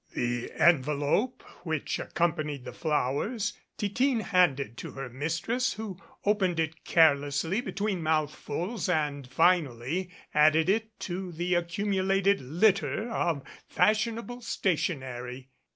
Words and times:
The 0.15 0.51
envelope 0.53 1.43
which 1.61 1.99
accompanied 1.99 2.65
the 2.65 2.73
flowers 2.73 3.53
Titine 3.77 4.21
handed 4.21 4.75
to 4.77 4.93
her 4.93 5.09
mistress, 5.09 5.73
who 5.73 5.99
opened 6.25 6.59
it 6.59 6.83
carelessly 6.83 7.61
between 7.61 8.01
mouthfuls 8.01 8.89
and 8.89 9.27
finally 9.27 10.09
added 10.33 10.69
it 10.69 10.99
to 11.01 11.31
the 11.31 11.53
accumulated 11.53 12.41
litter 12.41 13.11
of 13.11 13.43
fashionable 13.69 14.41
stationery. 14.41 15.51